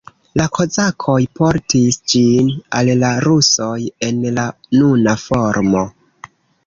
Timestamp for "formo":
5.29-5.85